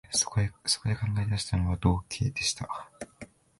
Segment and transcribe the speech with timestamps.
[0.09, 0.55] そこで考
[1.23, 2.67] え出したのは、道化でした